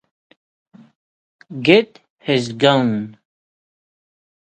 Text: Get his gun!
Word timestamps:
Get 1.61 1.99
his 2.17 2.53
gun! 2.53 3.19